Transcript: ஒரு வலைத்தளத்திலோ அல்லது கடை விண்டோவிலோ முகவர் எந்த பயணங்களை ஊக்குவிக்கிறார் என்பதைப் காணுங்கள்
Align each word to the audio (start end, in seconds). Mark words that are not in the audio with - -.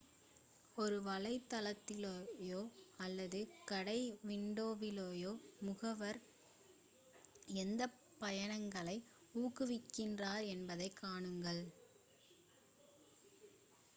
ஒரு 0.77 0.95
வலைத்தளத்திலோ 1.01 2.61
அல்லது 2.99 3.39
கடை 3.65 3.97
விண்டோவிலோ 4.23 5.33
முகவர் 5.59 6.19
எந்த 7.57 7.89
பயணங்களை 8.19 8.97
ஊக்குவிக்கிறார் 9.35 10.47
என்பதைப் 10.47 10.99
காணுங்கள் 11.01 11.63